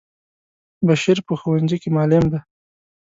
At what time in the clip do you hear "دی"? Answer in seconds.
2.31-2.39